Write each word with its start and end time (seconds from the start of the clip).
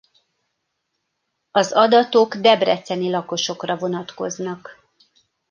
Az 1.51 1.71
adatok 1.71 2.35
debreceni 2.35 3.09
lakosokra 3.09 3.77
vonatkoznak. 3.77 4.79